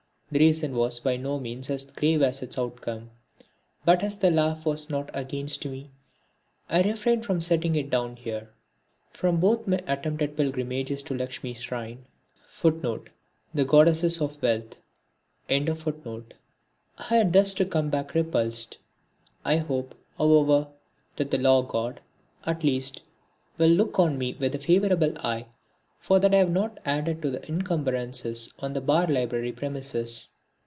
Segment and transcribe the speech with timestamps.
[0.33, 3.09] The reason was by no means as grave as its outcome,
[3.83, 5.91] but as the laugh was not against me,
[6.69, 8.49] I refrain from setting it down here.
[9.11, 12.05] From both my attempted pilgrimages to Lakshmi's shrine
[12.61, 12.69] I
[17.09, 18.77] had thus to come back repulsed.
[19.43, 20.67] I hope, however,
[21.17, 21.99] that the Law god,
[22.45, 23.01] at least,
[23.57, 25.47] will look on me with a favourable eye
[25.99, 30.29] for that I have not added to the encumbrances on the Bar library premises.